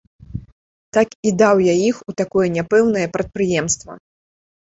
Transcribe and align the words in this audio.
Так 0.97 1.09
і 1.31 1.33
даў 1.41 1.59
я 1.65 1.75
іх 1.89 1.99
у 2.11 2.15
такое 2.21 2.47
няпэўнае 2.57 3.03
прадпрыемства. 3.17 3.91